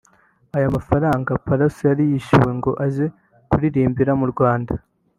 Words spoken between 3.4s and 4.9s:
kuririmbira mu Rwanda